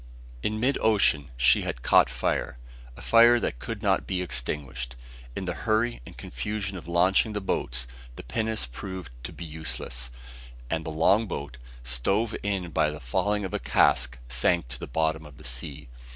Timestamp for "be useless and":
9.31-10.83